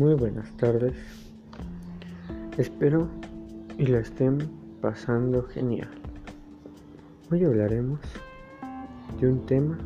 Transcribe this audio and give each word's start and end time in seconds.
Muy 0.00 0.14
buenas 0.14 0.50
tardes. 0.56 0.94
Espero 2.56 3.06
y 3.76 3.84
la 3.84 3.98
estén 3.98 4.38
pasando 4.80 5.42
genial. 5.42 5.90
Hoy 7.30 7.44
hablaremos 7.44 8.00
de 9.20 9.28
un 9.28 9.44
tema 9.44 9.76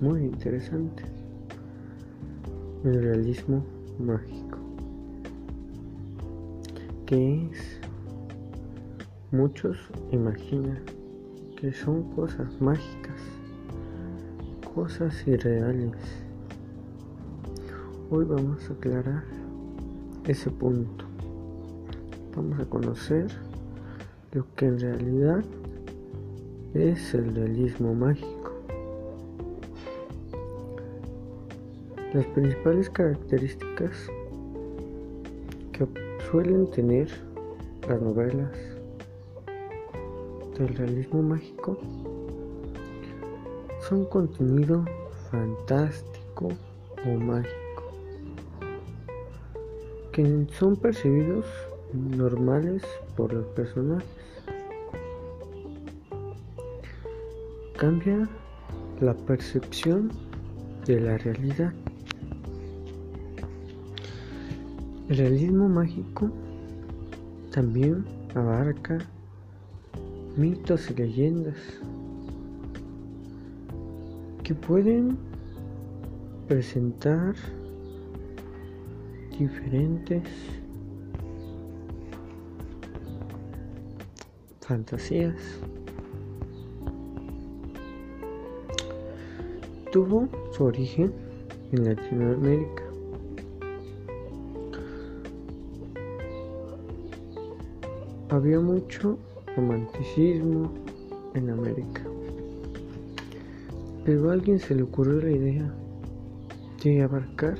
muy 0.00 0.22
interesante, 0.24 1.02
el 2.84 3.02
realismo 3.02 3.62
mágico, 3.98 4.56
que 7.04 7.50
es, 7.52 7.80
muchos 9.30 9.76
imaginan 10.10 10.80
que 11.58 11.70
son 11.74 12.04
cosas 12.14 12.58
mágicas, 12.62 13.20
cosas 14.74 15.14
irreales. 15.28 15.92
Hoy 18.08 18.24
vamos 18.24 18.70
a 18.70 18.72
aclarar 18.72 19.39
ese 20.26 20.50
punto. 20.50 21.04
Vamos 22.36 22.60
a 22.60 22.64
conocer 22.66 23.26
lo 24.32 24.44
que 24.54 24.66
en 24.66 24.78
realidad 24.78 25.44
es 26.74 27.14
el 27.14 27.34
realismo 27.34 27.94
mágico. 27.94 28.52
Las 32.12 32.26
principales 32.26 32.90
características 32.90 34.08
que 35.72 35.86
suelen 36.30 36.70
tener 36.70 37.08
las 37.88 38.00
novelas 38.00 38.50
del 40.58 40.68
realismo 40.76 41.22
mágico 41.22 41.78
son 43.88 44.04
contenido 44.06 44.84
fantástico 45.30 46.48
o 47.06 47.18
mágico 47.18 47.69
que 50.12 50.46
son 50.58 50.76
percibidos 50.76 51.46
normales 51.92 52.82
por 53.16 53.32
los 53.32 53.46
personajes. 53.46 54.08
Cambia 57.76 58.28
la 59.00 59.14
percepción 59.14 60.10
de 60.86 61.00
la 61.00 61.18
realidad. 61.18 61.72
El 65.08 65.16
realismo 65.16 65.68
mágico 65.68 66.30
también 67.50 68.04
abarca 68.34 68.98
mitos 70.36 70.90
y 70.90 70.94
leyendas 70.94 71.56
que 74.44 74.54
pueden 74.54 75.18
presentar 76.46 77.34
diferentes 79.40 80.22
fantasías. 84.60 85.34
Tuvo 89.92 90.28
su 90.52 90.64
origen 90.64 91.10
en 91.72 91.84
Latinoamérica. 91.86 92.82
Había 98.28 98.60
mucho 98.60 99.18
romanticismo 99.56 100.70
en 101.32 101.48
América. 101.48 102.02
Pero 104.04 104.28
a 104.28 104.34
alguien 104.34 104.58
se 104.58 104.74
le 104.74 104.82
ocurrió 104.82 105.18
la 105.22 105.30
idea 105.30 105.74
de 106.84 107.02
abarcar 107.02 107.58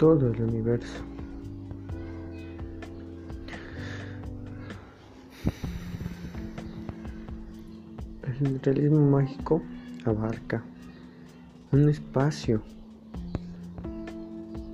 todo 0.00 0.32
el 0.32 0.40
universo. 0.40 1.04
El 8.40 8.58
realismo 8.62 9.10
mágico 9.10 9.60
abarca 10.06 10.64
un 11.70 11.90
espacio, 11.90 12.62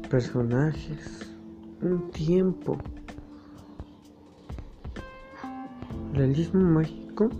personajes, 0.09 1.28
un 1.82 2.09
tiempo. 2.12 2.78
Realismo 6.15 6.60
mágico 6.60 7.31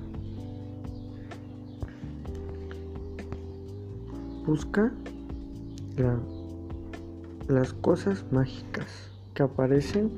busca 4.44 4.92
la 5.96 6.19
las 7.48 7.72
cosas 7.74 8.24
mágicas 8.32 8.86
que 9.34 9.42
aparecen 9.42 10.10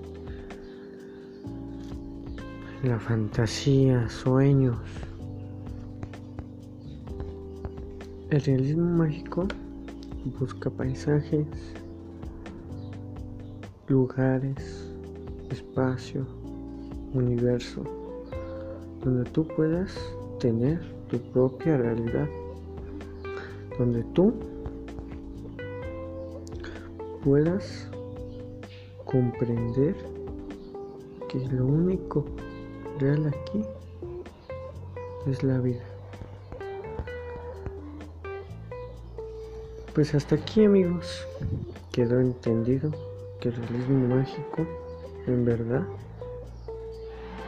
la 2.83 2.99
fantasía, 2.99 4.09
sueños. 4.09 4.79
El 8.31 8.41
realismo 8.43 8.85
mágico 8.85 9.47
busca 10.39 10.71
paisajes, 10.71 11.47
lugares, 13.89 14.91
espacio, 15.51 16.27
universo, 17.15 17.83
donde 19.05 19.29
tú 19.31 19.47
puedas 19.49 19.95
tener 20.39 20.81
tu 21.09 21.19
propia 21.33 21.77
realidad, 21.77 22.29
donde 23.79 24.03
tú 24.15 24.33
puedas 27.29 27.87
comprender 29.05 29.95
que 31.29 31.39
lo 31.51 31.67
único 31.67 32.25
real 32.99 33.27
aquí 33.27 33.63
es 35.27 35.43
la 35.43 35.59
vida. 35.59 35.85
Pues 39.95 40.15
hasta 40.15 40.37
aquí 40.37 40.65
amigos 40.65 41.27
quedó 41.93 42.19
entendido 42.19 42.93
que 43.41 43.51
el 43.51 43.57
realismo 43.57 44.17
mágico 44.17 44.67
en 45.27 45.45
verdad 45.45 45.87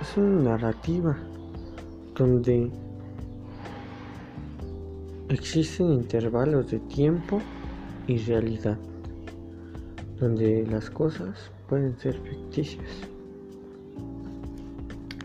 es 0.02 0.14
una 0.18 0.42
narrativa 0.42 1.16
donde 2.18 2.70
existen 5.30 5.90
intervalos 5.90 6.70
de 6.70 6.80
tiempo 6.80 7.40
y 8.06 8.18
realidad 8.18 8.76
donde 10.20 10.66
las 10.70 10.90
cosas 10.90 11.50
pueden 11.68 11.98
ser 11.98 12.14
ficticias. 12.20 12.86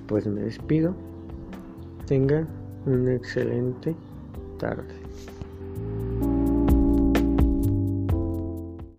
Pues 0.07 0.25
me 0.25 0.41
despido. 0.41 0.95
Tengan 2.07 2.47
una 2.85 3.13
excelente 3.15 3.95
tarde. 4.57 4.93